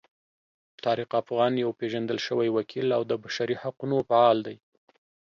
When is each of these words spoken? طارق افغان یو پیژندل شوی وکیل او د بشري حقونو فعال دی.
طارق 0.83 1.11
افغان 1.21 1.53
یو 1.63 1.69
پیژندل 1.79 2.17
شوی 2.27 2.49
وکیل 2.57 2.87
او 2.97 3.01
د 3.09 3.13
بشري 3.23 3.55
حقونو 3.63 3.97
فعال 4.09 4.37
دی. 4.47 4.57